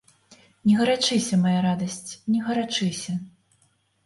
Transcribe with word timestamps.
Не 0.69 0.77
гарачыся, 0.79 1.39
мая 1.43 1.59
радасць, 1.67 2.11
не 2.31 2.39
гарачыся. 2.49 3.13